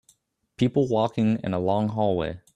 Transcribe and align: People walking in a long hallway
People 0.57 0.87
walking 0.87 1.39
in 1.43 1.53
a 1.53 1.59
long 1.59 1.89
hallway 1.89 2.39